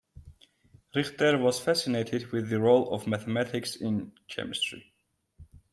[0.95, 4.91] Richter was fascinated with the role of mathematics in chemistry.